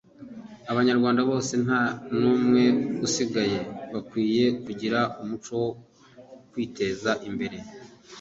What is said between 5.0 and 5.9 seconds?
umuco wo